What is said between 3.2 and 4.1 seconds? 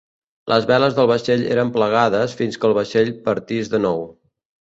partís de nou.